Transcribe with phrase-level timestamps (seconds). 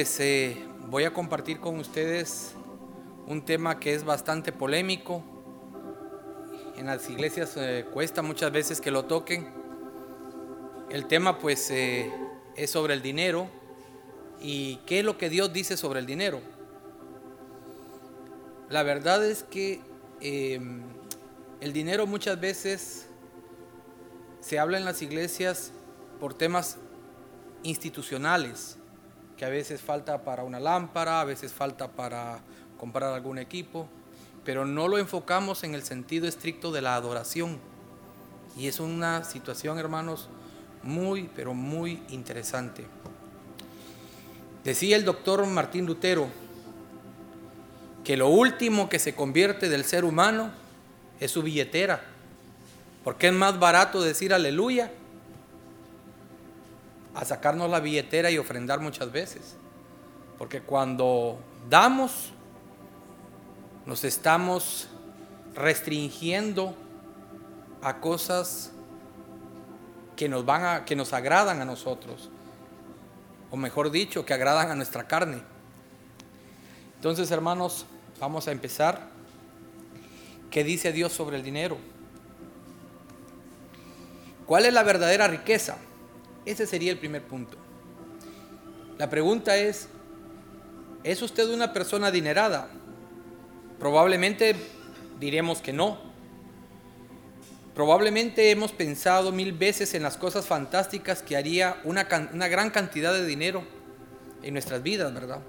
[0.00, 2.52] Pues, eh, voy a compartir con ustedes
[3.26, 5.24] un tema que es bastante polémico.
[6.76, 9.48] En las iglesias eh, cuesta muchas veces que lo toquen.
[10.88, 12.12] El tema pues eh,
[12.54, 13.50] es sobre el dinero
[14.40, 16.42] y qué es lo que Dios dice sobre el dinero.
[18.70, 19.80] La verdad es que
[20.20, 20.80] em,
[21.60, 23.08] el dinero muchas veces
[24.38, 25.72] se habla en las iglesias
[26.20, 26.76] por temas
[27.64, 28.77] institucionales
[29.38, 32.40] que a veces falta para una lámpara, a veces falta para
[32.76, 33.88] comprar algún equipo,
[34.44, 37.58] pero no lo enfocamos en el sentido estricto de la adoración.
[38.56, 40.28] Y es una situación, hermanos,
[40.82, 42.84] muy, pero muy interesante.
[44.64, 46.26] Decía el doctor Martín Lutero
[48.02, 50.50] que lo último que se convierte del ser humano
[51.20, 52.02] es su billetera,
[53.04, 54.90] porque es más barato decir aleluya
[57.18, 59.56] a sacarnos la billetera y ofrendar muchas veces.
[60.38, 62.30] Porque cuando damos,
[63.86, 64.88] nos estamos
[65.52, 66.76] restringiendo
[67.82, 68.70] a cosas
[70.14, 72.30] que nos van a, que nos agradan a nosotros.
[73.50, 75.42] O mejor dicho, que agradan a nuestra carne.
[76.94, 77.84] Entonces, hermanos,
[78.20, 79.08] vamos a empezar.
[80.52, 81.78] ¿Qué dice Dios sobre el dinero?
[84.46, 85.78] ¿Cuál es la verdadera riqueza?
[86.48, 87.58] Ese sería el primer punto.
[88.96, 89.90] La pregunta es,
[91.04, 92.70] ¿es usted una persona adinerada?
[93.78, 94.56] Probablemente
[95.20, 95.98] diremos que no.
[97.74, 103.12] Probablemente hemos pensado mil veces en las cosas fantásticas que haría una, una gran cantidad
[103.12, 103.62] de dinero
[104.42, 105.42] en nuestras vidas, ¿verdad?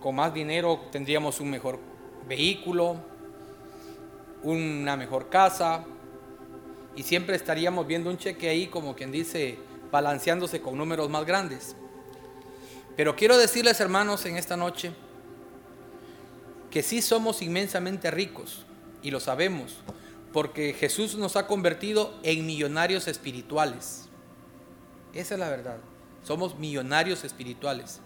[0.00, 1.78] Con más dinero tendríamos un mejor
[2.28, 2.96] vehículo,
[4.42, 5.84] una mejor casa,
[6.96, 9.58] y siempre estaríamos viendo un cheque ahí como quien dice,
[9.90, 11.76] balanceándose con números más grandes.
[12.96, 14.92] Pero quiero decirles, hermanos, en esta noche,
[16.70, 18.64] que sí somos inmensamente ricos,
[19.02, 19.76] y lo sabemos,
[20.32, 24.08] porque Jesús nos ha convertido en millonarios espirituales.
[25.14, 25.78] Esa es la verdad.
[26.22, 28.00] Somos millonarios espirituales.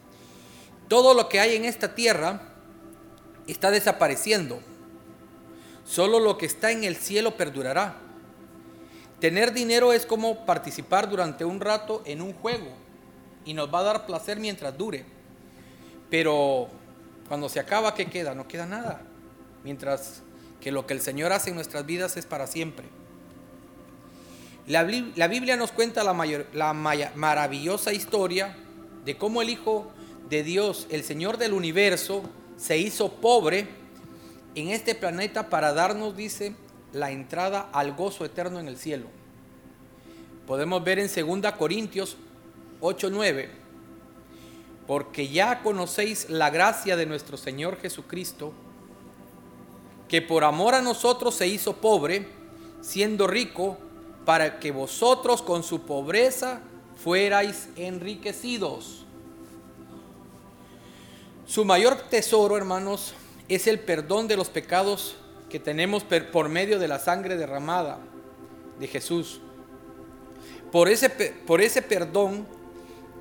[0.88, 2.42] Todo lo que hay en esta tierra
[3.46, 4.60] está desapareciendo.
[5.84, 7.96] Solo lo que está en el cielo perdurará.
[9.20, 12.68] Tener dinero es como participar durante un rato en un juego
[13.44, 15.04] y nos va a dar placer mientras dure.
[16.08, 16.68] Pero
[17.28, 18.34] cuando se acaba, ¿qué queda?
[18.34, 19.02] No queda nada.
[19.62, 20.22] Mientras
[20.60, 22.86] que lo que el Señor hace en nuestras vidas es para siempre.
[24.66, 26.14] La, Biblia nos cuenta la,
[26.52, 28.56] la maravillosa historia
[29.04, 29.90] de cómo el Hijo
[30.28, 32.22] de Dios, el Señor del universo,
[32.56, 33.68] se hizo pobre
[34.54, 36.54] en este planeta para darnos, dice,
[36.92, 39.06] la entrada al gozo eterno en el cielo.
[40.46, 42.16] Podemos ver en 2 Corintios
[42.80, 43.48] 8:9,
[44.86, 48.52] porque ya conocéis la gracia de nuestro Señor Jesucristo,
[50.08, 52.28] que por amor a nosotros se hizo pobre,
[52.80, 53.78] siendo rico,
[54.24, 56.60] para que vosotros con su pobreza
[57.02, 59.04] fuerais enriquecidos.
[61.46, 63.14] Su mayor tesoro, hermanos,
[63.48, 65.16] es el perdón de los pecados
[65.50, 67.98] que tenemos por medio de la sangre derramada
[68.78, 69.40] de Jesús.
[70.72, 72.46] Por ese, por ese perdón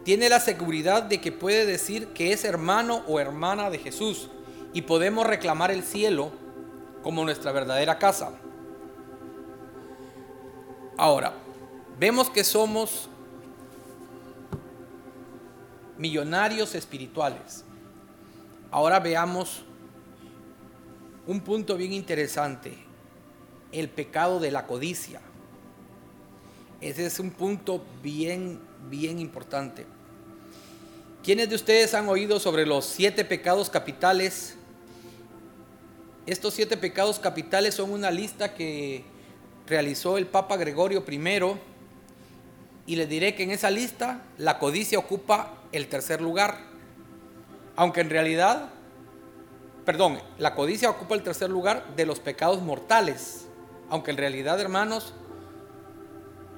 [0.03, 4.29] tiene la seguridad de que puede decir que es hermano o hermana de Jesús
[4.72, 6.31] y podemos reclamar el cielo
[7.03, 8.31] como nuestra verdadera casa.
[10.97, 11.34] Ahora,
[11.97, 13.09] vemos que somos
[15.97, 17.63] millonarios espirituales.
[18.72, 19.63] Ahora veamos
[21.29, 22.73] un punto bien interesante,
[23.72, 25.22] el pecado de la codicia.
[26.81, 28.59] Ese es un punto bien,
[28.90, 29.85] bien importante.
[31.23, 34.56] ¿Quiénes de ustedes han oído sobre los siete pecados capitales?
[36.25, 39.03] Estos siete pecados capitales son una lista que
[39.67, 41.59] realizó el Papa Gregorio I
[42.88, 46.57] y le diré que en esa lista la codicia ocupa el tercer lugar,
[47.75, 48.72] aunque en realidad
[49.90, 53.47] perdón, la codicia ocupa el tercer lugar de los pecados mortales,
[53.90, 55.16] aunque en realidad, hermanos,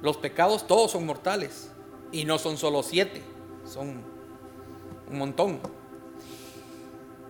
[0.02, 1.70] los pecados todos son mortales
[2.10, 3.22] y no son solo siete,
[3.64, 4.04] son
[5.10, 5.60] un montón.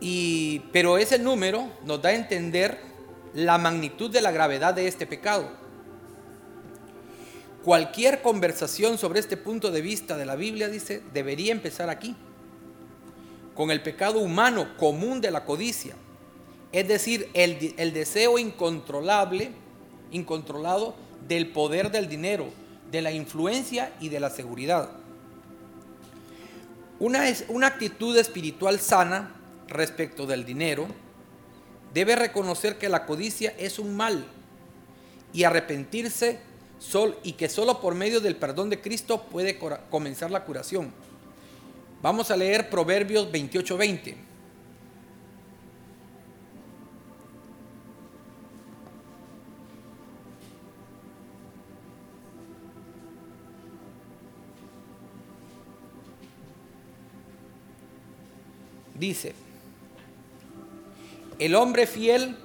[0.00, 2.80] Y, pero ese número nos da a entender
[3.32, 5.48] la magnitud de la gravedad de este pecado.
[7.62, 12.16] Cualquier conversación sobre este punto de vista de la Biblia, dice, debería empezar aquí
[13.54, 15.94] con el pecado humano común de la codicia.
[16.72, 19.52] Es decir, el, el, deseo incontrolable,
[20.10, 20.94] incontrolado
[21.28, 22.48] del poder del dinero,
[22.90, 24.90] de la influencia y de la seguridad.
[26.98, 29.34] Una, es, una actitud espiritual sana
[29.68, 30.86] respecto del dinero
[31.92, 34.24] debe reconocer que la codicia es un mal
[35.32, 36.40] y arrepentirse
[36.78, 39.58] sol, y que solo por medio del perdón de Cristo puede
[39.90, 40.92] comenzar la curación.
[42.02, 44.16] Vamos a leer Proverbios 28:20.
[58.98, 59.34] Dice,
[61.40, 62.36] el hombre fiel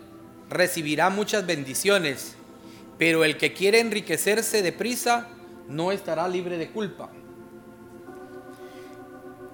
[0.50, 2.36] recibirá muchas bendiciones,
[2.98, 5.27] pero el que quiere enriquecerse deprisa
[5.68, 7.12] no estará libre de culpa.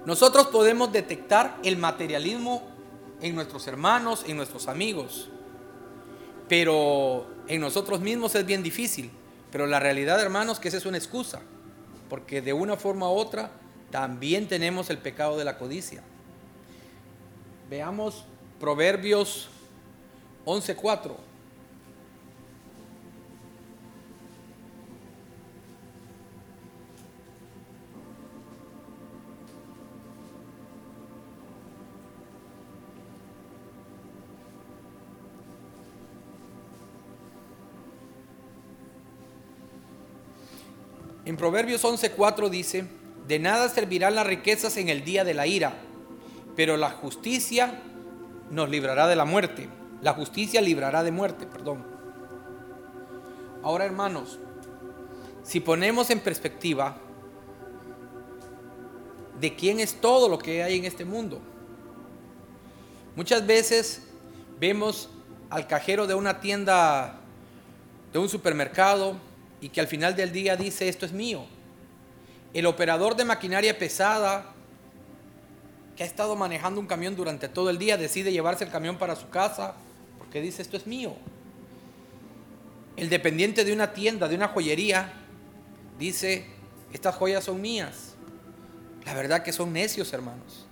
[0.06, 2.62] Nosotros podemos detectar el materialismo
[3.20, 5.30] en nuestros hermanos, en nuestros amigos,
[6.48, 9.10] pero en nosotros mismos es bien difícil.
[9.50, 11.40] Pero la realidad, hermanos, que esa es una excusa,
[12.10, 13.50] porque de una forma u otra
[13.90, 16.02] también tenemos el pecado de la codicia.
[17.70, 18.24] Veamos
[18.60, 19.48] Proverbios
[20.44, 21.12] 11.4.
[41.24, 42.86] En Proverbios 11:4 dice,
[43.26, 45.72] de nada servirán las riquezas en el día de la ira,
[46.54, 47.80] pero la justicia
[48.50, 49.68] nos librará de la muerte.
[50.02, 51.82] La justicia librará de muerte, perdón.
[53.62, 54.38] Ahora, hermanos,
[55.42, 56.98] si ponemos en perspectiva
[59.40, 61.40] de quién es todo lo que hay en este mundo,
[63.16, 64.02] muchas veces
[64.60, 65.08] vemos
[65.48, 67.20] al cajero de una tienda,
[68.12, 69.16] de un supermercado,
[69.60, 71.46] y que al final del día dice esto es mío.
[72.52, 74.52] El operador de maquinaria pesada
[75.96, 79.16] que ha estado manejando un camión durante todo el día decide llevarse el camión para
[79.16, 79.74] su casa
[80.18, 81.14] porque dice esto es mío.
[82.96, 85.12] El dependiente de una tienda, de una joyería,
[85.98, 86.46] dice
[86.92, 88.14] estas joyas son mías.
[89.04, 90.66] La verdad que son necios, hermanos.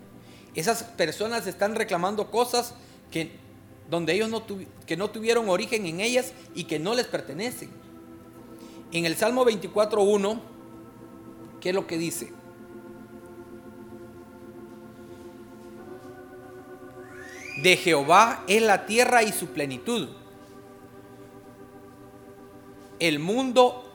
[0.55, 2.75] Esas personas están reclamando cosas
[3.11, 3.33] que
[3.91, 4.45] donde ellos no,
[4.87, 7.71] que no tuvieron origen en ellas y que no les pertenecen.
[8.93, 10.41] En el Salmo 24.1,
[11.61, 12.31] ¿qué es lo que dice?
[17.63, 20.11] De Jehová es la tierra y su plenitud,
[22.99, 23.91] el mundo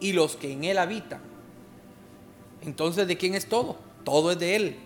[0.00, 1.20] y los que en él habitan.
[2.62, 3.76] Entonces, ¿de quién es todo?
[4.04, 4.76] Todo es de él.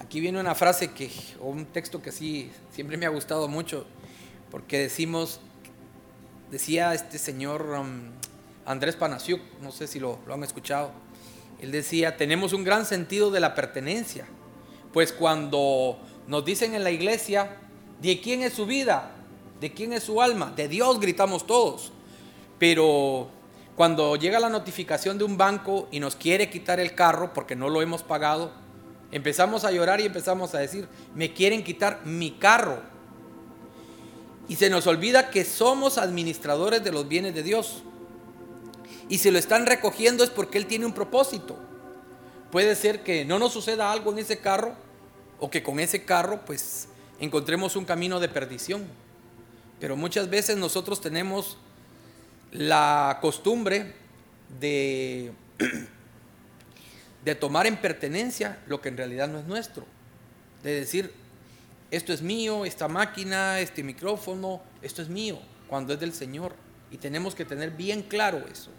[0.00, 1.10] Aquí viene una frase que,
[1.40, 3.86] o un texto que sí, siempre me ha gustado mucho,
[4.50, 5.40] porque decimos
[6.50, 8.10] decía este señor um,
[8.66, 10.92] Andrés Panasiuk, no sé si lo, lo han escuchado,
[11.60, 14.26] él decía, tenemos un gran sentido de la pertenencia,
[14.92, 17.56] pues cuando nos dicen en la iglesia,
[18.00, 19.12] ¿de quién es su vida?
[19.60, 20.52] ¿De quién es su alma?
[20.54, 21.92] De Dios gritamos todos.
[22.58, 23.28] Pero
[23.76, 27.68] cuando llega la notificación de un banco y nos quiere quitar el carro porque no
[27.68, 28.52] lo hemos pagado,
[29.10, 32.82] empezamos a llorar y empezamos a decir, me quieren quitar mi carro.
[34.48, 37.82] Y se nos olvida que somos administradores de los bienes de Dios.
[39.08, 41.58] Y si lo están recogiendo es porque Él tiene un propósito.
[42.50, 44.74] Puede ser que no nos suceda algo en ese carro
[45.40, 48.84] o que con ese carro pues encontremos un camino de perdición.
[49.80, 51.58] Pero muchas veces nosotros tenemos
[52.52, 53.94] la costumbre
[54.60, 55.32] de,
[57.24, 59.84] de tomar en pertenencia lo que en realidad no es nuestro.
[60.62, 61.12] De decir,
[61.96, 66.54] esto es mío, esta máquina, este micrófono, esto es mío, cuando es del Señor.
[66.90, 68.70] Y tenemos que tener bien claro eso,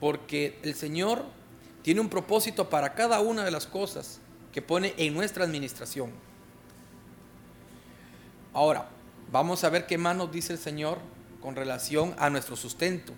[0.00, 1.24] porque el Señor
[1.82, 4.20] tiene un propósito para cada una de las cosas
[4.52, 6.10] que pone en nuestra administración.
[8.54, 8.88] Ahora,
[9.30, 10.98] vamos a ver qué más nos dice el Señor
[11.42, 13.12] con relación a nuestro sustento,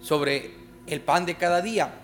[0.00, 0.54] sobre
[0.86, 1.94] el pan de cada día.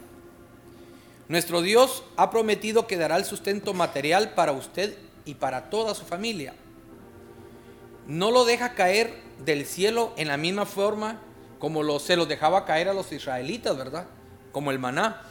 [1.29, 6.07] Nuestro Dios ha prometido que dará el sustento material para usted y para toda su
[6.07, 6.55] familia.
[8.07, 9.13] No lo deja caer
[9.45, 11.21] del cielo en la misma forma
[11.59, 14.07] como lo, se lo dejaba caer a los israelitas, ¿verdad?
[14.53, 15.23] Como el maná.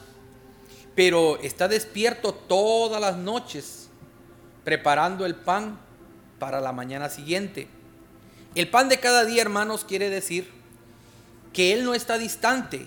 [0.94, 3.90] Pero está despierto todas las noches
[4.64, 5.80] preparando el pan
[6.40, 7.68] para la mañana siguiente.
[8.56, 10.52] El pan de cada día, hermanos, quiere decir
[11.54, 12.86] que Él no está distante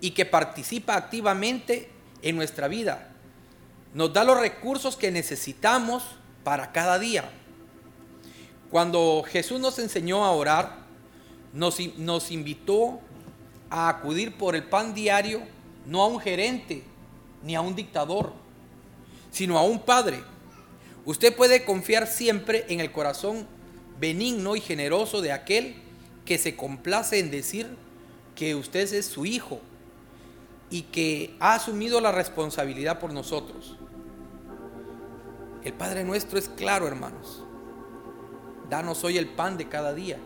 [0.00, 1.90] y que participa activamente
[2.22, 3.08] en nuestra vida.
[3.94, 6.02] Nos da los recursos que necesitamos
[6.44, 7.30] para cada día.
[8.70, 10.84] Cuando Jesús nos enseñó a orar,
[11.52, 13.00] nos, nos invitó
[13.70, 15.40] a acudir por el pan diario,
[15.86, 16.84] no a un gerente,
[17.42, 18.32] ni a un dictador,
[19.30, 20.22] sino a un padre.
[21.04, 23.46] Usted puede confiar siempre en el corazón
[23.98, 25.76] benigno y generoso de aquel
[26.24, 27.68] que se complace en decir
[28.34, 29.60] que usted es su hijo
[30.70, 33.76] y que ha asumido la responsabilidad por nosotros.
[35.64, 37.42] El Padre nuestro es claro, hermanos.
[38.68, 40.18] Danos hoy el pan de cada día.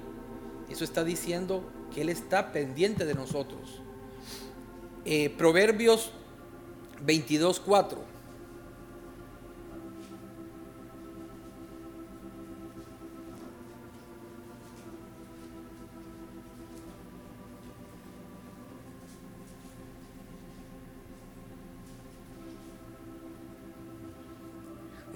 [0.68, 1.62] Eso está diciendo
[1.94, 3.80] que Él está pendiente de nosotros.
[5.04, 6.10] Eh, Proverbios
[7.02, 8.17] 22, 4.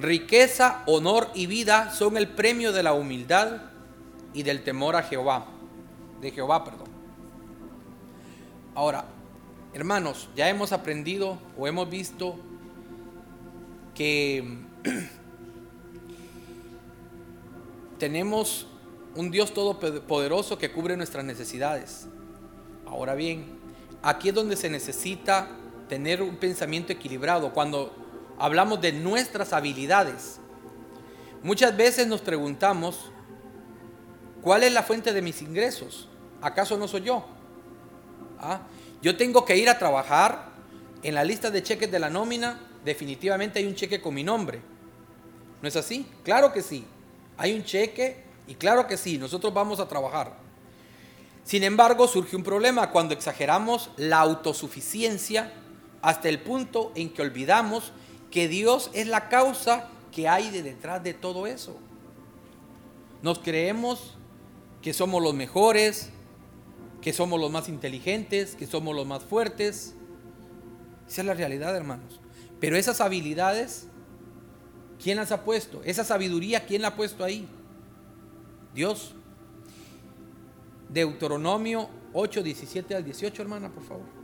[0.03, 3.63] Riqueza, honor y vida son el premio de la humildad
[4.35, 5.47] y del temor a Jehová.
[6.21, 6.89] De Jehová, perdón.
[8.75, 9.05] Ahora,
[9.73, 12.35] hermanos, ya hemos aprendido o hemos visto
[13.95, 14.59] que
[17.99, 18.67] tenemos
[19.15, 22.09] un Dios todopoderoso que cubre nuestras necesidades.
[22.87, 23.45] Ahora bien,
[24.03, 25.49] aquí es donde se necesita
[25.89, 27.53] tener un pensamiento equilibrado.
[27.53, 28.02] Cuando
[28.39, 30.39] hablamos de nuestras habilidades.
[31.43, 33.11] Muchas veces nos preguntamos,
[34.43, 36.09] ¿cuál es la fuente de mis ingresos?
[36.41, 37.25] ¿Acaso no soy yo?
[38.39, 38.61] ¿Ah?
[39.01, 40.51] Yo tengo que ir a trabajar,
[41.03, 44.61] en la lista de cheques de la nómina definitivamente hay un cheque con mi nombre.
[45.61, 46.07] ¿No es así?
[46.25, 46.85] Claro que sí.
[47.37, 50.37] Hay un cheque y claro que sí, nosotros vamos a trabajar.
[51.45, 55.53] Sin embargo, surge un problema cuando exageramos la autosuficiencia
[56.01, 57.93] hasta el punto en que olvidamos
[58.33, 61.77] que Dios es la causa que hay de detrás de todo eso.
[63.23, 64.17] Nos creemos
[64.81, 66.11] que somos los mejores,
[67.01, 69.95] que somos los más inteligentes, que somos los más fuertes.
[71.07, 72.21] Esa es la realidad, hermanos.
[72.59, 73.87] Pero esas habilidades,
[75.01, 75.83] ¿quién las ha puesto?
[75.85, 77.47] Esa sabiduría, ¿quién la ha puesto ahí?
[78.75, 79.15] Dios.
[80.89, 84.22] Deuteronomio 8, 17 al 18, hermana, por favor.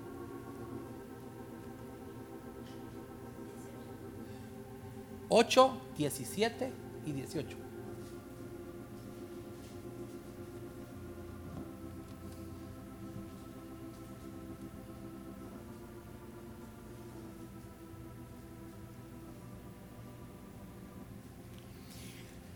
[5.28, 6.72] 8, 17
[7.06, 7.68] y 18.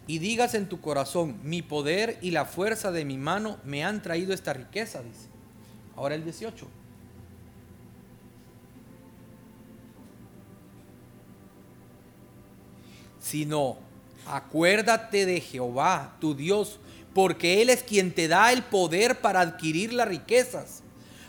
[0.06, 4.02] Y digas en tu corazón, mi poder y la fuerza de mi mano me han
[4.02, 5.28] traído esta riqueza, dice.
[5.96, 6.81] Ahora el 18.
[13.32, 13.78] Sino
[14.26, 16.78] acuérdate de Jehová, tu Dios,
[17.14, 20.82] porque Él es quien te da el poder para adquirir las riquezas,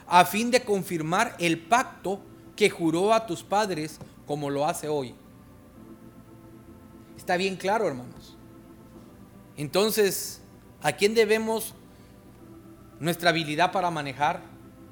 [0.06, 2.20] a fin de confirmar el pacto
[2.58, 5.16] que juró a tus padres como lo hace hoy.
[7.16, 8.36] Está bien claro, hermanos.
[9.56, 10.42] Entonces,
[10.82, 11.74] ¿a quién debemos
[13.00, 14.42] nuestra habilidad para manejar?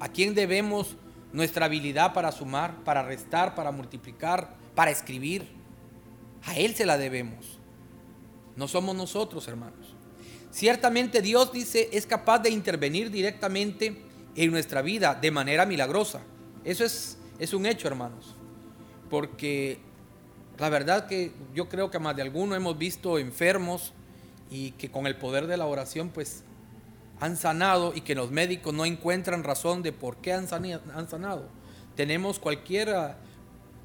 [0.00, 0.96] ¿A quién debemos
[1.30, 5.60] nuestra habilidad para sumar, para restar, para multiplicar, para escribir?
[6.44, 7.58] A Él se la debemos.
[8.56, 9.94] No somos nosotros, hermanos.
[10.50, 14.02] Ciertamente Dios dice es capaz de intervenir directamente
[14.36, 16.20] en nuestra vida de manera milagrosa.
[16.64, 18.36] Eso es, es un hecho, hermanos.
[19.08, 19.78] Porque
[20.58, 23.92] la verdad que yo creo que más de alguno hemos visto enfermos
[24.50, 26.44] y que con el poder de la oración pues
[27.20, 31.48] han sanado y que los médicos no encuentran razón de por qué han sanado.
[31.96, 33.14] Tenemos cualquier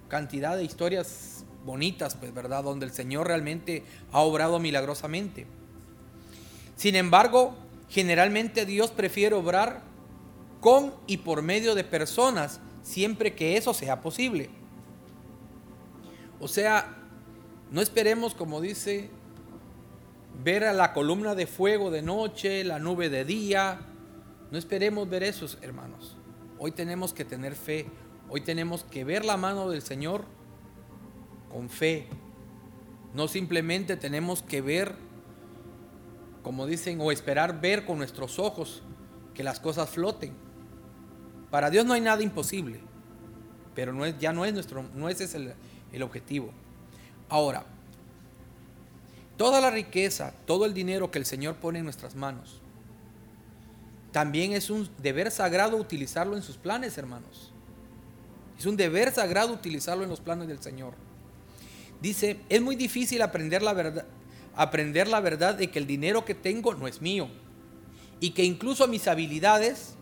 [0.10, 1.37] cantidad de historias
[1.68, 2.64] bonitas, pues, ¿verdad?
[2.64, 5.46] Donde el Señor realmente ha obrado milagrosamente.
[6.76, 7.56] Sin embargo,
[7.90, 9.84] generalmente Dios prefiere obrar
[10.62, 14.50] con y por medio de personas siempre que eso sea posible.
[16.40, 16.98] O sea,
[17.70, 19.10] no esperemos, como dice,
[20.44, 23.82] ver a la columna de fuego de noche, la nube de día.
[24.52, 26.16] No esperemos ver esos, hermanos.
[26.60, 27.88] Hoy tenemos que tener fe.
[28.30, 30.37] Hoy tenemos que ver la mano del Señor
[31.52, 32.08] con fe.
[33.14, 34.96] No simplemente tenemos que ver,
[36.44, 38.84] como dicen, o esperar ver con nuestros ojos
[39.34, 40.34] que las cosas floten.
[41.52, 42.80] Para Dios no hay nada imposible,
[43.74, 45.54] pero no es, ya no es nuestro, no ese es el,
[45.94, 46.52] el objetivo.
[47.30, 47.66] Ahora,
[49.38, 52.62] toda la riqueza, todo el dinero que el Señor pone en nuestras manos,
[54.12, 57.52] también es un deber sagrado utilizarlo en sus planes, hermanos.
[58.58, 60.96] Es un deber sagrado utilizarlo en los planes del Señor.
[62.02, 64.06] Dice, es muy difícil aprender la verdad,
[64.56, 67.30] aprender la verdad de que el dinero que tengo no es mío
[68.20, 69.96] y que incluso mis habilidades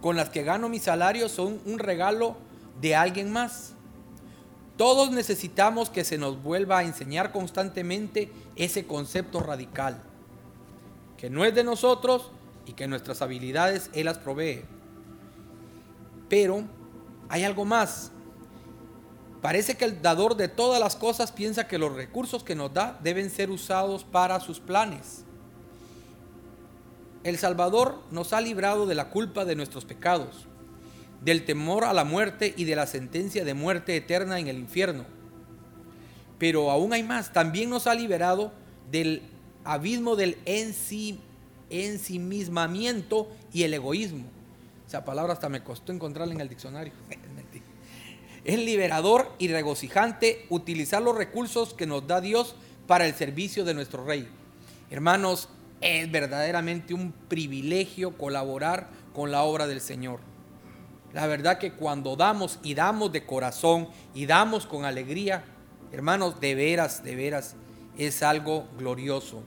[0.00, 2.36] con las que gano mi salario son un regalo
[2.80, 3.74] de alguien más.
[4.76, 10.02] Todos necesitamos que se nos vuelva a enseñar constantemente ese concepto radical,
[11.18, 12.30] que no es de nosotros
[12.66, 14.62] y que nuestras habilidades Él las provee.
[16.28, 16.64] Pero
[17.28, 18.11] hay algo más.
[19.42, 23.00] Parece que el dador de todas las cosas piensa que los recursos que nos da
[23.02, 25.24] deben ser usados para sus planes.
[27.24, 30.46] El Salvador nos ha librado de la culpa de nuestros pecados,
[31.24, 35.04] del temor a la muerte y de la sentencia de muerte eterna en el infierno.
[36.38, 38.52] Pero aún hay más, también nos ha liberado
[38.92, 39.22] del
[39.64, 40.38] abismo del
[41.70, 44.24] ensimismamiento y el egoísmo.
[44.86, 46.92] Esa palabra hasta me costó encontrarla en el diccionario.
[48.44, 52.56] Es liberador y regocijante utilizar los recursos que nos da Dios
[52.88, 54.28] para el servicio de nuestro Rey.
[54.90, 55.48] Hermanos,
[55.80, 60.20] es verdaderamente un privilegio colaborar con la obra del Señor.
[61.12, 65.44] La verdad que cuando damos y damos de corazón y damos con alegría,
[65.92, 67.54] hermanos, de veras, de veras,
[67.96, 69.44] es algo glorioso.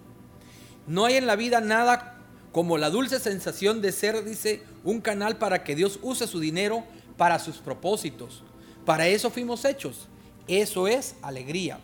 [0.88, 2.18] No hay en la vida nada
[2.54, 6.86] como la dulce sensación de ser, dice, un canal para que Dios use su dinero
[7.18, 8.45] para sus propósitos.
[8.86, 10.08] Para eso fuimos hechos.
[10.48, 11.80] Eso es alegría.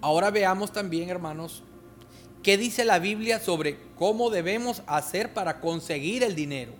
[0.00, 1.62] Ahora veamos también, hermanos,
[2.42, 6.72] qué dice la Biblia sobre cómo debemos hacer para conseguir el dinero.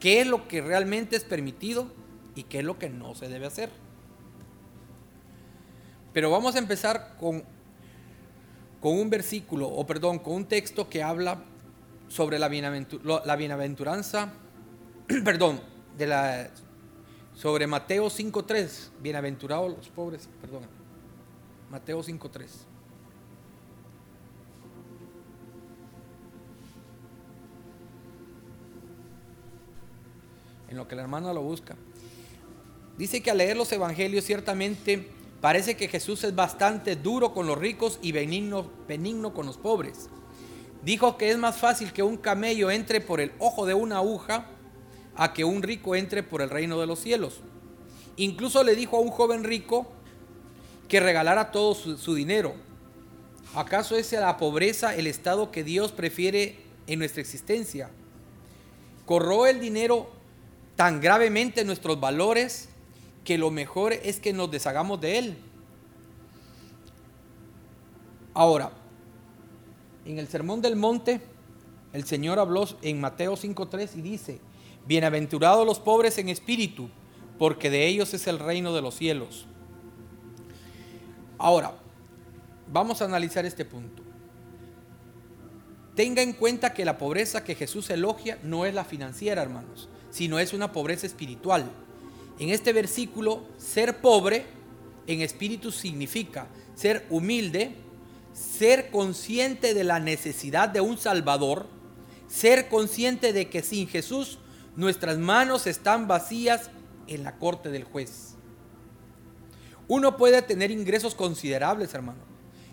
[0.00, 1.86] ¿Qué es lo que realmente es permitido
[2.34, 3.70] y qué es lo que no se debe hacer?
[6.12, 7.44] Pero vamos a empezar con,
[8.80, 11.44] con un versículo, o perdón, con un texto que habla
[12.08, 12.48] sobre la,
[13.24, 14.32] la bienaventuranza,
[15.24, 15.60] perdón,
[15.96, 16.50] de la
[17.36, 20.62] sobre Mateo 5.3, bienaventurados los pobres, perdón,
[21.70, 22.46] Mateo 5.3.
[30.70, 31.76] En lo que la hermana lo busca.
[32.96, 35.10] Dice que al leer los evangelios ciertamente
[35.42, 40.08] parece que Jesús es bastante duro con los ricos y benigno, benigno con los pobres.
[40.82, 44.46] Dijo que es más fácil que un camello entre por el ojo de una aguja
[45.16, 47.40] a que un rico entre por el reino de los cielos.
[48.16, 49.86] Incluso le dijo a un joven rico
[50.88, 52.54] que regalara todo su, dinero.
[53.54, 57.90] ¿Acaso es la pobreza el estado que Dios prefiere en nuestra existencia?
[59.04, 60.10] ¿Corró el dinero
[60.76, 62.68] tan gravemente nuestros valores
[63.24, 65.38] que lo mejor es que nos deshagamos de él?
[68.34, 68.70] Ahora,
[70.04, 71.20] en el Sermón del Monte,
[71.92, 74.40] el Señor habló en Mateo 5.3 y dice,
[74.86, 76.88] Bienaventurados los pobres en espíritu,
[77.38, 79.46] porque de ellos es el reino de los cielos.
[81.38, 81.74] Ahora,
[82.70, 84.04] vamos a analizar este punto.
[85.96, 90.38] Tenga en cuenta que la pobreza que Jesús elogia no es la financiera, hermanos, sino
[90.38, 91.68] es una pobreza espiritual.
[92.38, 94.44] En este versículo, ser pobre
[95.08, 96.46] en espíritu significa
[96.76, 97.74] ser humilde,
[98.34, 101.66] ser consciente de la necesidad de un Salvador,
[102.28, 104.38] ser consciente de que sin Jesús
[104.76, 106.70] nuestras manos están vacías
[107.06, 108.34] en la corte del juez.
[109.88, 112.20] Uno puede tener ingresos considerables, hermano,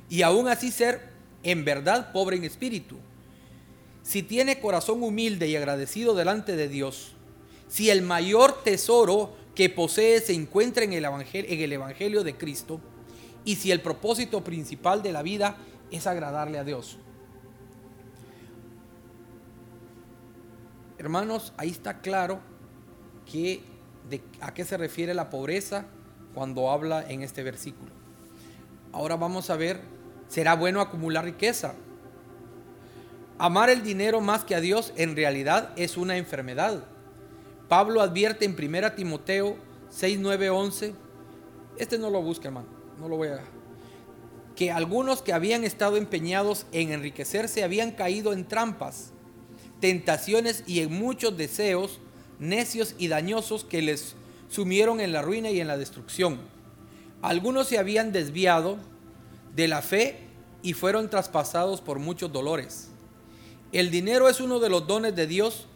[0.10, 1.14] y aún así ser
[1.44, 2.98] en verdad pobre en espíritu.
[4.02, 7.14] Si tiene corazón humilde y agradecido delante de Dios,
[7.70, 12.36] si el mayor tesoro que posee se encuentra en el, evangelio, en el Evangelio de
[12.36, 12.82] Cristo,
[13.46, 15.58] y si el propósito principal de la vida
[15.92, 16.98] es agradarle a Dios.
[21.04, 22.40] Hermanos, ahí está claro
[24.40, 25.86] a qué se refiere la pobreza
[26.34, 27.92] cuando habla en este versículo.
[28.94, 29.82] Ahora vamos a ver,
[30.30, 31.74] ¿será bueno acumular riqueza?
[33.38, 36.86] Amar el dinero más que a Dios en realidad es una enfermedad.
[37.68, 39.58] Pablo advierte en 1 Timoteo
[39.90, 40.94] 6, 9, 11.
[41.80, 42.68] Este no lo busca, hermano.
[42.98, 43.42] No lo voy a.
[44.56, 49.13] Que algunos que habían estado empeñados en enriquecerse habían caído en trampas
[49.84, 52.00] tentaciones y en muchos deseos
[52.40, 54.16] necios y dañosos que les
[54.50, 56.40] sumieron en la ruina y en la destrucción.
[57.22, 58.78] Algunos se habían desviado
[59.54, 60.20] de la fe
[60.62, 62.92] y fueron traspasados por muchos dolores.
[63.74, 65.68] El dinero es uno de los dones de Dios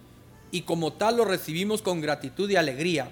[0.52, 3.12] y como tal lo recibimos con gratitud y alegría.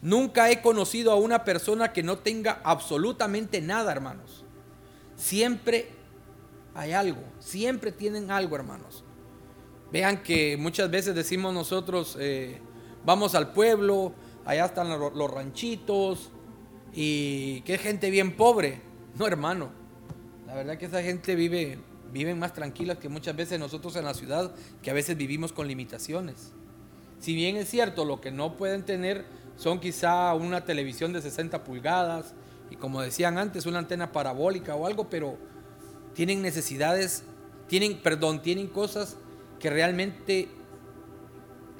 [0.00, 4.42] Nunca he conocido a una persona que no tenga absolutamente nada, hermanos.
[5.18, 5.90] Siempre
[6.74, 9.04] hay algo, siempre tienen algo, hermanos.
[9.94, 12.58] Vean que muchas veces decimos nosotros, eh,
[13.06, 14.12] vamos al pueblo,
[14.44, 16.32] allá están los, ranchitos
[16.92, 18.80] y qué gente bien pobre.
[19.16, 19.70] No, hermano,
[20.48, 21.78] la verdad que esa gente vive,
[22.12, 24.52] viven más tranquilas que muchas veces nosotros en la ciudad,
[24.82, 26.50] que a veces vivimos con limitaciones.
[27.20, 29.24] Si bien es cierto, lo que no pueden tener
[29.56, 32.34] son quizá una televisión de 60 pulgadas
[32.68, 35.38] y como decían antes, una antena parabólica o algo, pero
[36.14, 37.22] tienen necesidades,
[37.68, 39.18] tienen, perdón, tienen cosas
[39.64, 40.46] que realmente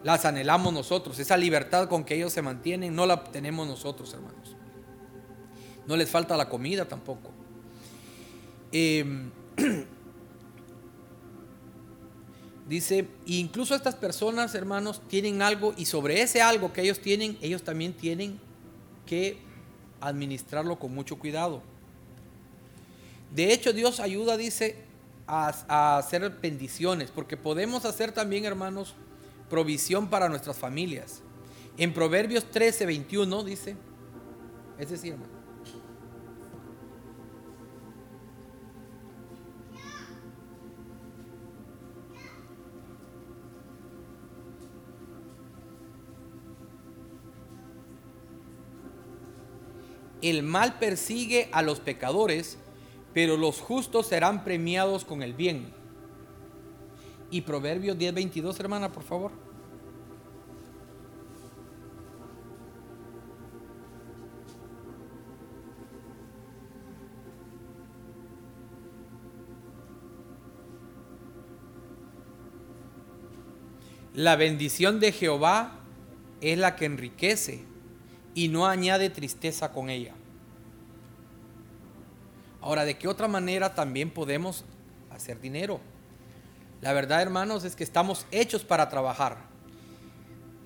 [0.05, 1.19] las anhelamos nosotros.
[1.19, 4.57] Esa libertad con que ellos se mantienen no la tenemos nosotros, hermanos.
[5.87, 7.31] No les falta la comida tampoco.
[8.73, 9.31] Em,
[12.71, 17.65] dice, incluso estas personas, hermanos, tienen algo y sobre ese algo que ellos tienen, ellos
[17.65, 18.41] también tienen
[19.05, 19.37] que
[20.01, 21.61] administrarlo con mucho cuidado.
[23.31, 24.84] De hecho, Dios ayuda, dice,
[25.27, 28.95] a, hacer bendiciones, porque podemos hacer también, hermanos,
[29.49, 31.23] provisión para nuestras familias.
[31.77, 33.77] En Proverbios 13, 21 dice,
[34.79, 35.35] es decir, hermano.
[50.23, 52.57] El mal persigue a los pecadores,
[53.15, 55.73] pero los justos serán premiados con el bien.
[57.31, 59.31] Y Proverbios 10:22, hermana, por favor.
[74.13, 75.81] La bendición de Jehová
[76.41, 77.65] es la que enriquece
[78.35, 80.15] y no añade tristeza con ella.
[82.65, 84.65] Ahora, ¿de qué otra manera también podemos
[85.11, 85.81] hacer dinero?
[86.81, 89.37] La verdad, hermanos, es que estamos hechos para trabajar.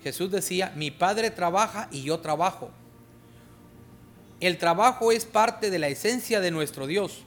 [0.01, 2.71] Jesús decía, mi Padre trabaja y yo trabajo.
[4.39, 7.25] El trabajo es parte de la esencia de nuestro Dios.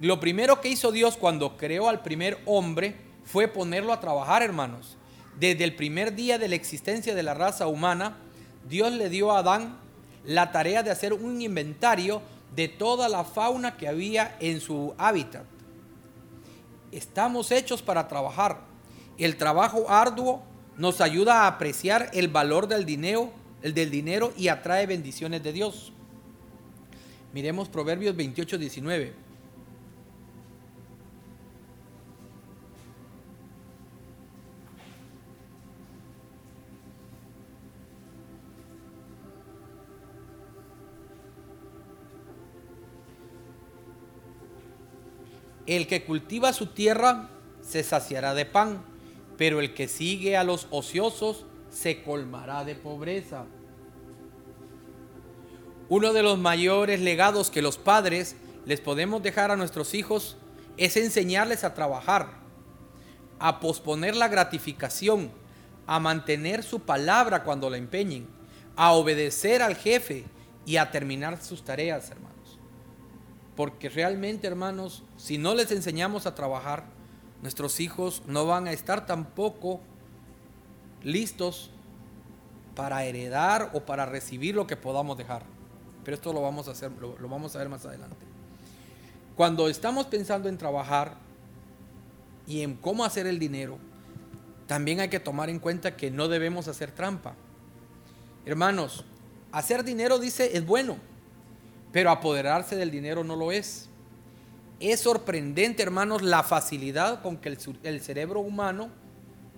[0.00, 2.96] Lo primero que hizo Dios cuando creó al primer hombre
[3.26, 4.96] fue ponerlo a trabajar, hermanos.
[5.38, 8.16] Desde el primer día de la existencia de la raza humana,
[8.66, 9.76] Dios le dio a Adán
[10.24, 12.22] la tarea de hacer un inventario
[12.56, 15.44] de toda la fauna que había en su hábitat.
[16.90, 18.62] Estamos hechos para trabajar.
[19.18, 20.42] El trabajo arduo
[20.78, 23.30] nos ayuda a apreciar el valor del dinero,
[23.62, 25.92] el del dinero y atrae bendiciones de Dios.
[27.34, 29.25] Miremos Proverbios 28, 19.
[45.66, 47.28] El que cultiva su tierra
[47.60, 48.84] se saciará de pan,
[49.36, 53.46] pero el que sigue a los ociosos se colmará de pobreza.
[55.88, 60.36] Uno de los mayores legados que los padres les podemos dejar a nuestros hijos
[60.76, 62.38] es enseñarles a trabajar,
[63.38, 65.30] a posponer la gratificación,
[65.86, 68.26] a mantener su palabra cuando la empeñen,
[68.76, 70.24] a obedecer al jefe
[70.64, 72.36] y a terminar sus tareas, hermano.
[73.56, 76.84] Porque realmente, hermanos, si no les enseñamos a trabajar,
[77.42, 79.80] nuestros hijos no van a estar tampoco
[81.02, 81.70] listos
[82.74, 85.44] para heredar o para recibir lo que podamos dejar.
[86.04, 88.16] Pero esto lo vamos a hacer, lo, vamos a ver más adelante.
[89.36, 91.16] Cuando estamos pensando en trabajar
[92.46, 93.78] y en cómo hacer el dinero,
[94.66, 97.34] también hay que tomar en cuenta que no debemos hacer trampa.
[98.44, 99.04] Hermanos,
[99.52, 100.96] hacer dinero dice es bueno
[101.96, 103.88] pero apoderarse del dinero no lo es.
[104.78, 108.90] Es sorprendente, hermanos, la facilidad con que el, cerebro humano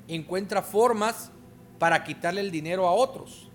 [0.07, 1.33] encuentra formas
[1.81, 3.49] para quitarle el dinero a otros.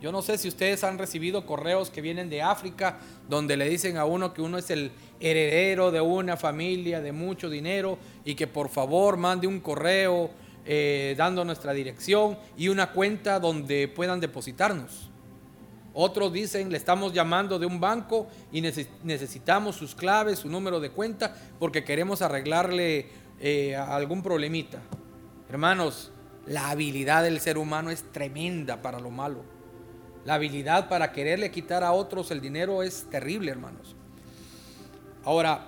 [0.00, 3.96] Yo no sé si ustedes han recibido correos que vienen de África donde le dicen
[3.96, 8.46] a uno que uno es el heredero de una familia de mucho dinero y que
[8.46, 10.30] por favor mande un correo
[10.64, 15.10] eh, dando nuestra dirección y una cuenta donde puedan depositarnos.
[16.00, 20.90] Otros dicen, le estamos llamando de un banco y necesitamos sus claves, su número de
[20.90, 23.08] cuenta, porque queremos arreglarle
[23.40, 24.78] eh, algún problemita.
[25.48, 26.12] Hermanos,
[26.46, 29.42] la habilidad del ser humano es tremenda para lo malo.
[30.24, 33.96] La habilidad para quererle quitar a otros el dinero es terrible, hermanos.
[35.24, 35.66] Ahora,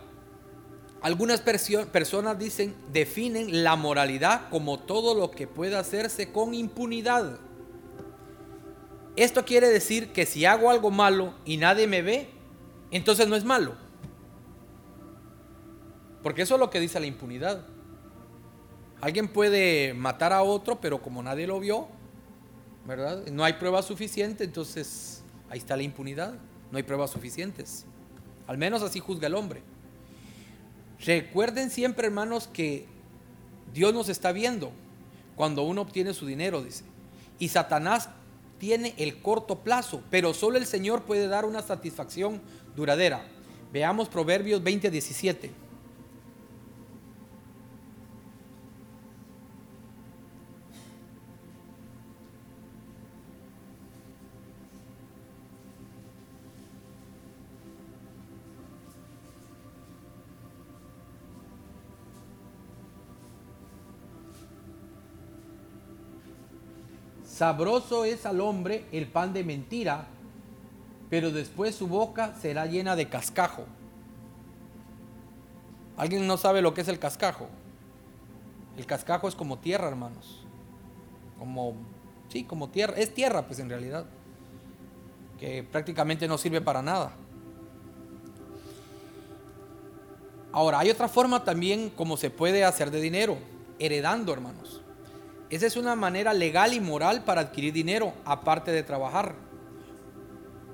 [1.03, 7.41] algunas personas dicen, definen la moralidad como todo lo que pueda hacerse con impunidad.
[9.21, 12.31] Esto quiere decir que si hago algo malo y nadie me ve,
[12.91, 13.75] entonces no es malo.
[16.23, 17.67] Porque eso es lo que dice la impunidad.
[19.03, 21.89] Alguien puede matar a otro, pero como nadie lo vio,
[22.87, 23.27] ¿verdad?
[23.27, 26.33] No hay pruebas suficientes, entonces ahí está la impunidad.
[26.71, 27.85] No hay pruebas suficientes.
[28.47, 29.63] Al menos así juzga el hombre.
[31.05, 32.87] Recuerden siempre, hermanos, que
[33.75, 34.73] Dios nos está viendo
[35.37, 36.85] cuando uno obtiene su dinero, dice.
[37.39, 38.09] Y Satanás
[38.61, 42.41] tiene el corto plazo, pero solo el Señor puede dar una satisfacción
[42.77, 43.25] duradera.
[43.73, 45.51] Veamos Proverbios 20, 17.
[67.41, 70.09] Sabroso es al hombre el pan de mentira,
[71.09, 73.65] pero después su boca será llena de cascajo.
[75.97, 77.49] ¿Alguien no sabe lo que es el cascajo?
[78.77, 80.45] El cascajo es como tierra, hermanos.
[81.39, 81.77] Como,
[82.29, 82.93] sí, como tierra.
[82.99, 84.05] Es tierra, pues en realidad.
[85.39, 87.13] Que prácticamente no sirve para nada.
[90.53, 93.39] Ahora, hay otra forma también como se puede hacer de dinero,
[93.79, 94.80] heredando, hermanos.
[95.51, 99.35] Esa es una manera legal y moral para adquirir dinero, aparte de trabajar.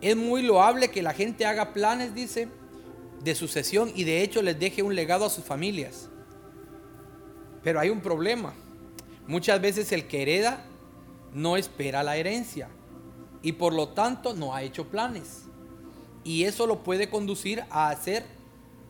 [0.02, 2.48] Es muy loable que la gente haga planes, dice,
[3.24, 6.10] de sucesión y de hecho les deje un legado a sus familias.
[7.62, 8.52] Pero hay un problema.
[9.26, 10.64] Muchas veces el que hereda
[11.32, 12.68] no espera la herencia
[13.42, 15.44] y por lo tanto no ha hecho planes.
[16.22, 18.26] Y eso lo puede conducir a hacer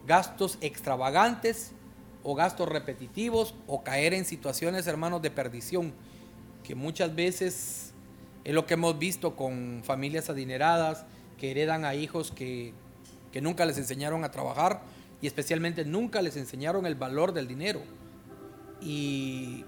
[0.05, 1.72] gastos extravagantes
[2.29, 5.93] o gastos repetitivos o caer en situaciones, hermanos, de perdición,
[6.65, 7.93] que muchas veces
[8.43, 11.05] es lo que hemos visto con familias adineradas
[11.39, 12.75] que heredan a hijos que,
[13.31, 14.83] que nunca les enseñaron a trabajar
[15.23, 17.83] y especialmente nunca les enseñaron el valor del dinero.
[18.81, 19.65] Y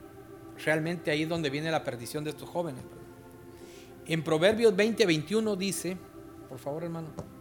[0.64, 2.82] realmente ahí es donde viene la perdición de estos jóvenes.
[4.04, 5.96] En Proverbios 20, 21 dice,
[6.48, 7.37] por favor hermano.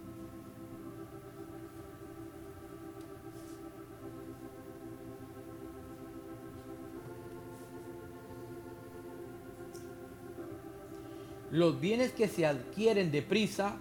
[11.51, 13.75] Los bienes que se adquieren deprisa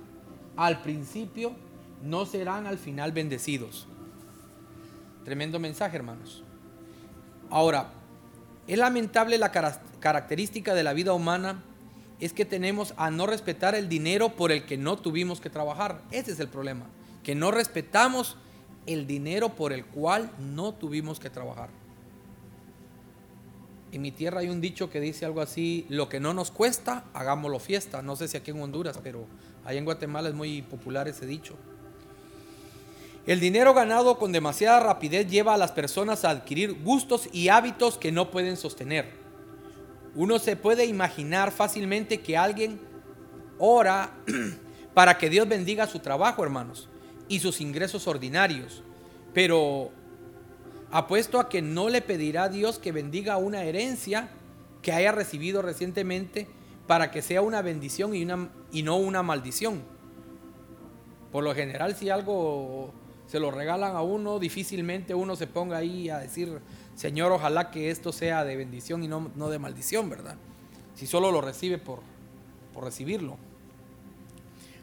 [0.57, 1.52] al principio
[2.02, 3.87] no serán al final bendecidos.
[5.24, 6.44] Tremendo mensaje, hermanos.
[7.50, 7.90] Ahora,
[8.66, 9.50] es lamentable la
[10.00, 11.62] característica de la vida humana
[12.20, 16.00] es que tenemos a no respetar el dinero por el que no tuvimos que trabajar.
[16.11, 16.87] Ese es el problema,
[17.22, 18.37] que no respetamos
[18.87, 21.68] el dinero por el cual no tuvimos que trabajar.
[23.96, 27.04] En mi tierra hay un dicho que dice algo así, lo que no nos cuesta,
[27.14, 28.02] hagámoslo fiesta.
[28.02, 29.24] No sé si aquí en Honduras, pero
[29.64, 31.54] allá en Guatemala es muy popular ese dicho.
[33.26, 37.96] El dinero ganado con demasiada rapidez lleva a las personas a adquirir gustos y hábitos
[37.96, 39.12] que no pueden sostener.
[40.14, 42.78] Uno se puede imaginar fácilmente que alguien
[43.59, 44.12] ora
[44.92, 46.90] para que Dios bendiga su trabajo, hermanos,
[47.28, 48.82] y sus ingresos ordinarios,
[49.32, 49.90] pero
[50.90, 54.31] apuesto a que no le pedirá a Dios que bendiga una herencia
[54.83, 56.46] que haya recibido recientemente
[56.87, 59.83] para que sea una bendición y, no una maldición.
[61.33, 62.92] Por lo general, si algo
[63.27, 66.61] se lo regalan a uno, difícilmente uno se ponga ahí a decir,
[66.94, 70.37] Señor, ojalá que esto sea de bendición y no, de maldición, ¿verdad?
[70.94, 72.01] Si solo lo recibe por
[72.81, 73.37] recibirlo.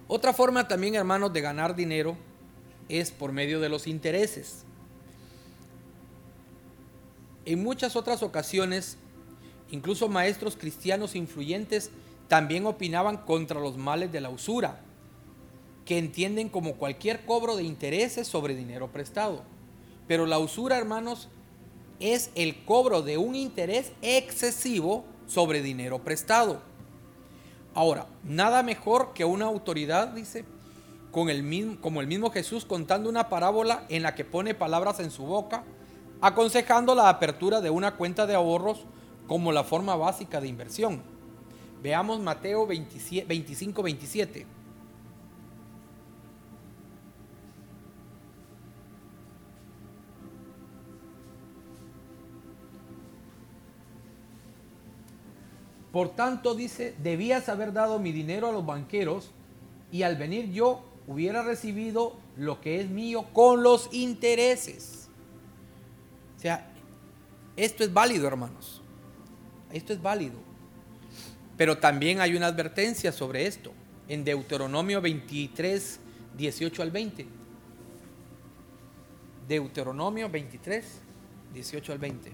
[0.08, 2.18] Otra forma también, hermanos, de ganar dinero
[2.89, 4.66] es por medio de los intereses.
[7.45, 8.97] En muchas otras ocasiones,
[9.69, 11.91] incluso maestros cristianos influyentes
[12.27, 14.79] también opinaban contra los males de la usura,
[15.86, 19.43] que entienden como cualquier cobro de intereses sobre dinero prestado.
[20.08, 21.27] Pero la usura, hermanos,
[21.99, 26.62] es el cobro de un interés excesivo sobre dinero prestado.
[27.73, 30.45] Ahora, nada mejor que una autoridad, dice,
[31.12, 31.43] como el
[32.08, 35.63] mismo Jesús contando una parábola en la que pone palabras en su boca
[36.23, 38.86] aconsejando la apertura de una cuenta de ahorros
[39.27, 41.01] como la forma básica de inversión.
[41.81, 44.47] Veamos Mateo 25, 27.
[55.91, 59.31] Por tanto, dice, debías haber dado mi dinero a los banqueros
[59.91, 65.03] y al venir yo hubiera recibido lo que es mío con los intereses
[66.43, 66.67] sea,
[67.56, 68.82] esto es válido, hermanos.
[69.71, 70.36] Esto es válido.
[71.58, 73.71] Pero también hay una advertencia sobre esto
[74.08, 75.99] en Deuteronomio 23,
[76.38, 77.25] 18 al 20.
[79.47, 80.86] Deuteronomio 23,
[81.53, 82.32] 18 al 20.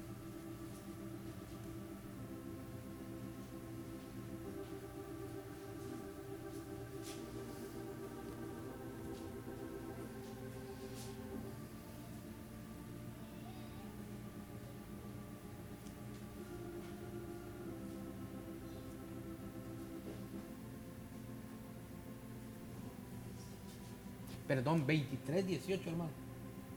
[24.60, 26.12] Perdón, 23, 18, hermano.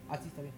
[0.09, 0.55] Así está bien.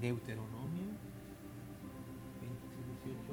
[0.00, 0.86] Deuteronomio
[2.40, 3.32] 23, 18.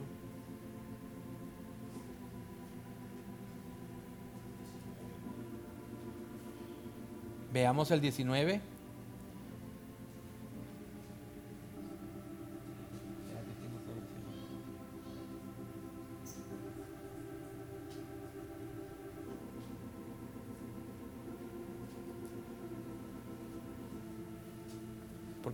[7.53, 8.61] Veamos el 19.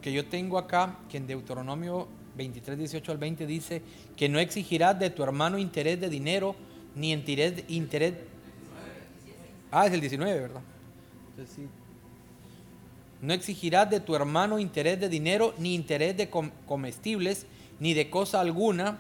[0.06, 3.82] Porque yo tengo acá que en Deuteronomio 23, 18 al 20 dice
[4.16, 6.56] que no exigirás de tu hermano interés de dinero,
[6.94, 8.14] ni interés, interés...
[9.72, 10.62] Ah, es el 19, ¿verdad?
[13.20, 17.48] No exigirás de tu hermano interés de dinero, ni interés de comestibles,
[17.80, 19.00] ni de cosa alguna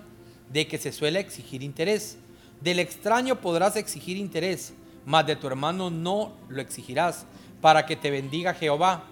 [0.51, 2.17] de que se suele exigir interés.
[2.61, 4.73] Del extraño podrás exigir interés,
[5.05, 7.27] mas de tu hermano no lo exigirás,
[7.61, 9.11] para que te bendiga Jehová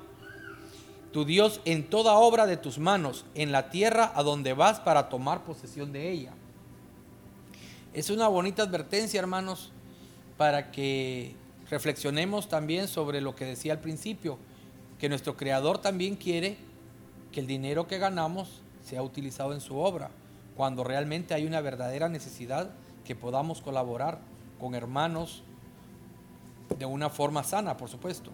[1.13, 5.07] tu Dios en toda obra de tus manos, en la tierra a donde vas para
[5.07, 6.33] tomar posesión de ella.
[7.93, 9.71] Es una bonita advertencia, hermanos,
[10.37, 11.35] para que
[11.69, 14.39] reflexionemos también sobre lo que decía al principio,
[14.97, 16.57] que nuestro Creador también quiere
[17.31, 20.09] que el dinero que ganamos sea utilizado en su obra,
[20.57, 22.71] cuando realmente hay una verdadera necesidad
[23.05, 24.19] que podamos colaborar
[24.59, 25.43] con hermanos
[26.77, 28.31] de una forma sana, por supuesto.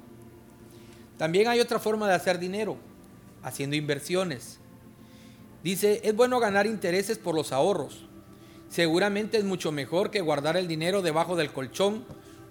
[1.20, 2.78] También hay otra forma de hacer dinero,
[3.44, 4.58] haciendo inversiones.
[5.62, 8.06] Dice, es bueno ganar intereses por los ahorros.
[8.70, 12.06] Seguramente es mucho mejor que guardar el dinero debajo del colchón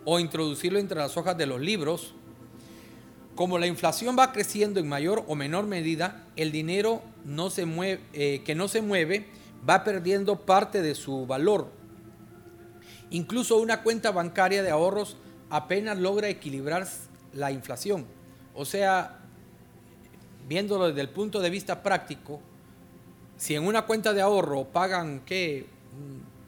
[0.05, 2.13] o introducirlo entre las hojas de los libros.
[3.35, 7.01] Como la inflación va creciendo en mayor o menor medida, el dinero
[8.13, 9.29] eh, que no se mueve
[9.67, 11.71] va perdiendo parte de su valor.
[13.09, 15.17] Incluso una cuenta bancaria de ahorros
[15.49, 16.87] apenas logra equilibrar
[17.33, 18.18] la inflación.
[18.59, 19.21] O sea,
[20.49, 22.41] viéndolo desde el punto de vista práctico,
[23.37, 25.65] si en una cuenta de ahorro pagan, ¿qué?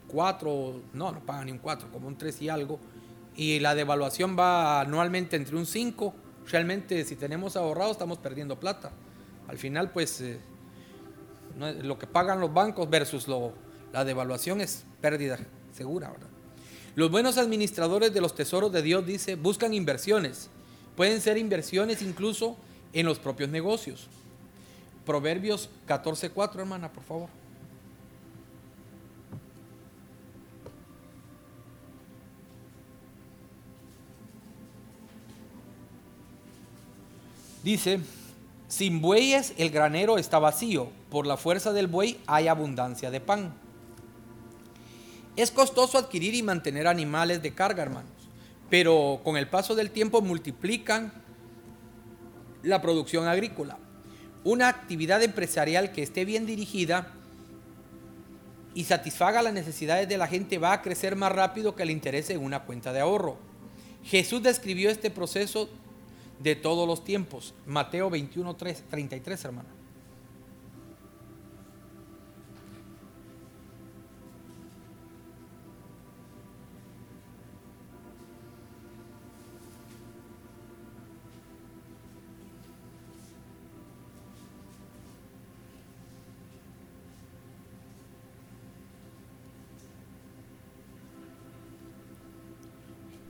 [0.09, 2.81] cuatro, no, no pagan ni un cuatro, como un tres y algo,
[3.33, 6.13] y la devaluación va anualmente entre un 5,
[6.47, 8.91] realmente si tenemos ahorrado estamos perdiendo plata.
[9.47, 10.37] Al final, pues, eh,
[11.81, 13.53] lo que pagan los bancos versus lo,
[13.93, 15.39] la devaluación es pérdida
[15.71, 16.27] segura, ¿verdad?
[16.95, 20.49] Los buenos administradores de los tesoros de Dios, dice, buscan inversiones
[21.01, 22.55] Pueden ser inversiones incluso
[22.93, 24.05] en los propios negocios.
[25.03, 27.27] Proverbios 14.4, hermana, por favor.
[37.63, 37.99] Dice,
[38.67, 43.55] sin bueyes el granero está vacío, por la fuerza del buey hay abundancia de pan.
[45.35, 48.20] Es costoso adquirir y mantener animales de carga, hermanos
[48.71, 51.11] pero con el paso del tiempo multiplican
[52.63, 53.77] la producción agrícola.
[54.45, 57.11] Una actividad empresarial que esté bien dirigida
[58.73, 62.29] y satisfaga las necesidades de la gente va a crecer más rápido que el interés
[62.29, 63.37] en una cuenta de ahorro.
[64.05, 65.69] Jesús describió este proceso
[66.39, 67.53] de todos los tiempos.
[67.67, 69.80] Mateo 21, 33, hermano.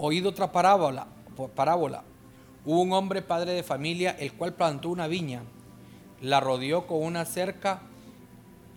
[0.01, 1.05] Oído otra parábola,
[1.55, 2.03] parábola.
[2.65, 5.43] Hubo un hombre padre de familia el cual plantó una viña,
[6.21, 7.83] la rodeó con una cerca,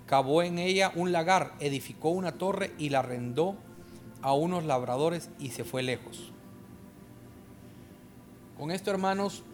[0.06, 3.56] cavó en ella un lagar, edificó una torre y la arrendó
[4.20, 6.30] a unos labradores y se fue lejos.
[8.58, 9.44] Con esto, hermanos,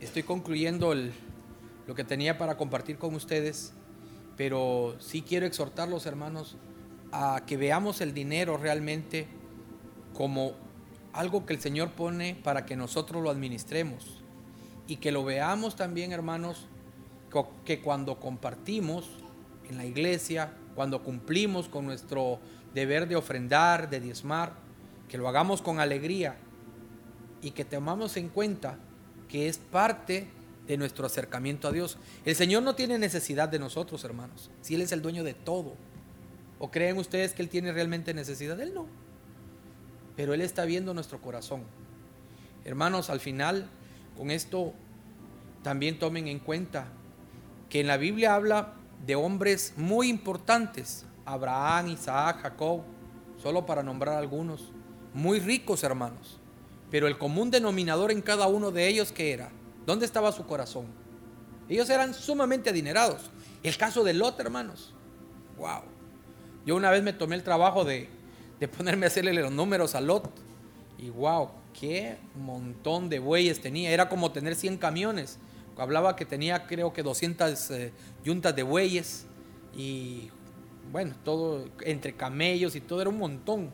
[0.00, 3.72] estoy concluyendo lo que tenía para compartir con ustedes,
[4.36, 6.58] pero sí quiero exhortarlos, hermanos,
[7.12, 9.39] a que veamos el dinero realmente
[10.20, 10.52] como
[11.14, 14.20] algo que el Señor pone para que nosotros lo administremos
[14.86, 16.66] y que lo veamos también, hermanos,
[17.64, 19.08] que cuando compartimos
[19.70, 22.38] en la iglesia, cuando cumplimos con nuestro
[22.74, 24.52] deber de ofrendar, de diezmar,
[25.08, 26.36] que lo hagamos con alegría
[27.40, 28.76] y que tomamos en cuenta
[29.26, 30.28] que es parte
[30.66, 31.96] de nuestro acercamiento a Dios.
[32.26, 35.76] El Señor no tiene necesidad de nosotros, hermanos, si Él es el dueño de todo.
[36.58, 38.60] ¿O creen ustedes que Él tiene realmente necesidad?
[38.60, 39.09] Él no
[40.20, 41.62] pero Él está viendo nuestro corazón.
[42.66, 43.70] Hermanos, al final,
[44.18, 44.74] con esto
[45.62, 46.88] también tomen en cuenta
[47.70, 48.74] que en la Biblia habla
[49.06, 52.82] de hombres muy importantes, Abraham, Isaac, Jacob,
[53.42, 54.72] solo para nombrar algunos,
[55.14, 56.38] muy ricos hermanos,
[56.90, 59.50] pero el común denominador en cada uno de ellos que era,
[59.86, 60.84] ¿dónde estaba su corazón?
[61.66, 63.30] Ellos eran sumamente adinerados.
[63.62, 64.92] El caso de Lot, hermanos,
[65.56, 65.80] wow.
[66.66, 68.19] Yo una vez me tomé el trabajo de,
[68.60, 70.30] de ponerme a hacerle los números a Lot
[70.98, 71.48] y wow,
[71.78, 75.38] qué montón de bueyes tenía, era como tener 100 camiones.
[75.78, 77.92] Hablaba que tenía creo que 200 eh,
[78.22, 79.24] yuntas de bueyes
[79.74, 80.28] y
[80.92, 83.70] bueno, todo entre camellos y todo era un montón.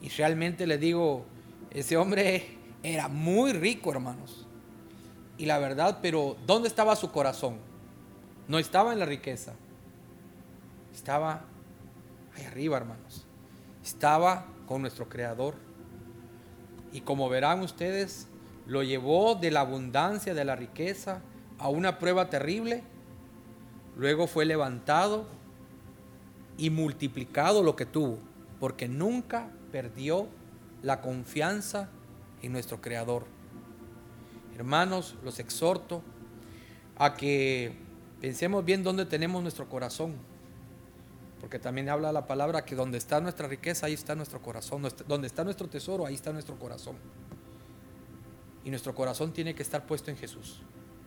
[0.00, 1.24] Y realmente le digo,
[1.70, 4.46] ese hombre era muy rico, hermanos.
[5.36, 7.56] Y la verdad, pero ¿dónde estaba su corazón?
[8.46, 9.54] No estaba en la riqueza.
[10.94, 11.44] Estaba
[12.36, 13.26] ahí arriba, hermanos.
[13.82, 15.54] Estaba con nuestro Creador.
[16.92, 18.28] Y como verán ustedes,
[18.66, 21.20] lo llevó de la abundancia, de la riqueza,
[21.58, 22.82] a una prueba terrible.
[23.96, 25.26] Luego fue levantado
[26.56, 28.18] y multiplicado lo que tuvo,
[28.60, 30.28] porque nunca perdió
[30.82, 31.88] la confianza
[32.42, 33.24] en nuestro Creador.
[34.56, 36.02] Hermanos, los exhorto
[36.96, 37.72] a que
[38.20, 40.14] pensemos bien dónde tenemos nuestro corazón,
[41.42, 45.26] porque también habla la palabra que donde está nuestra riqueza, ahí está nuestro corazón, donde
[45.26, 46.94] está nuestro tesoro, ahí está nuestro corazón.
[48.64, 50.62] Y nuestro corazón tiene que estar puesto en Jesús,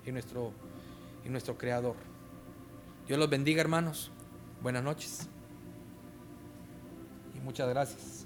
[0.05, 0.51] en nuestro,
[1.23, 1.95] en nuestro Creador.
[3.07, 4.11] Dios los bendiga, hermanos.
[4.61, 5.29] Buenas noches.
[7.33, 8.25] Y muchas gracias.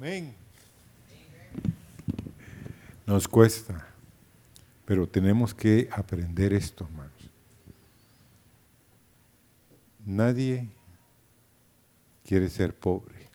[0.00, 0.32] Amén.
[3.18, 3.84] Nos cuesta,
[4.84, 7.30] pero tenemos que aprender esto, hermanos.
[10.06, 10.68] Nadie
[12.24, 13.28] quiere ser pobre.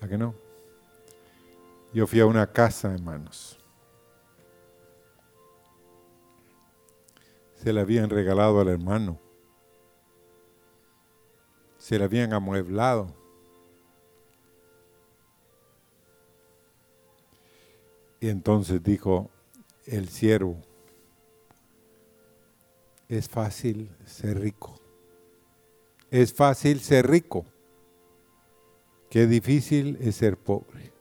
[0.00, 0.34] ¿A qué no?
[1.94, 3.60] Yo fui a una casa, hermanos.
[7.62, 9.20] Se la habían regalado al hermano.
[11.78, 13.14] Se la habían amueblado
[18.26, 19.30] Y entonces dijo
[19.84, 20.60] el siervo,
[23.08, 24.80] es fácil ser rico.
[26.10, 27.44] Es fácil ser rico.
[29.10, 30.92] Qué difícil es ser pobre.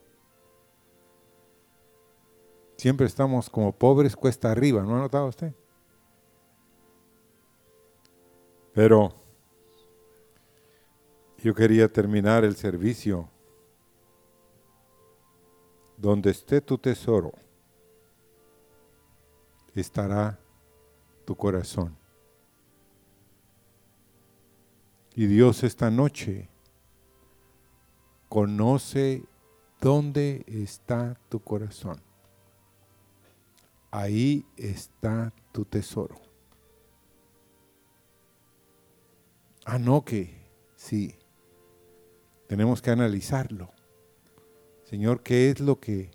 [2.78, 5.52] Siempre estamos como pobres cuesta arriba, ¿no ha notado usted?
[8.72, 9.16] Pero
[11.40, 13.32] yo quería terminar el servicio
[16.06, 17.34] donde esté tu tesoro,
[19.74, 20.38] estará
[21.26, 21.98] tu corazón.
[25.16, 26.48] Y Dios esta noche
[28.30, 29.24] conoce
[29.82, 32.00] dónde está tu corazón.
[33.90, 36.22] Ahí está tu tesoro.
[39.66, 41.16] Ah, no que sí.
[42.48, 43.75] Tenemos que analizarlo.
[44.96, 46.10] Señor, ¿qué es lo que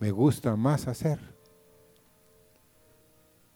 [0.00, 1.18] me gusta más hacer?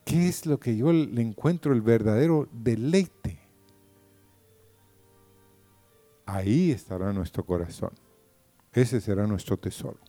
[0.05, 3.39] ¿Qué es lo que yo le encuentro el verdadero deleite?
[6.27, 7.93] Ahí estará nuestro corazón.
[8.71, 10.01] Ese será nuestro tesoro.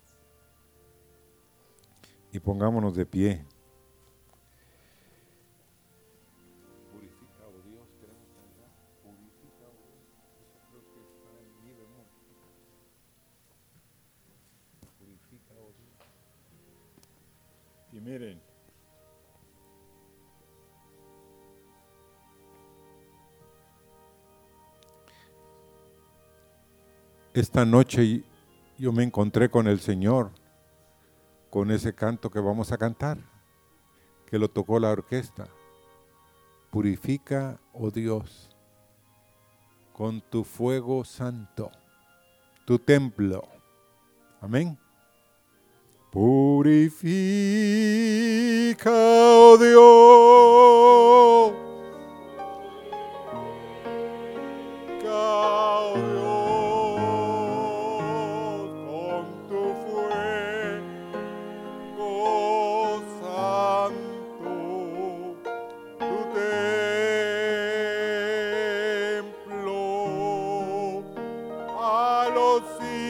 [2.33, 3.45] Y pongámonos de pie.
[27.37, 28.23] Esta noche
[28.79, 30.31] yo me encontré con el Señor,
[31.51, 33.19] con ese canto que vamos a cantar,
[34.25, 35.47] que lo tocó la orquesta.
[36.71, 38.49] Purifica, oh Dios,
[39.93, 41.69] con tu fuego santo,
[42.65, 43.47] tu templo.
[44.41, 44.75] Amén.
[46.11, 46.89] Purifica,
[48.89, 50.86] oh Dios.
[72.61, 73.06] feel.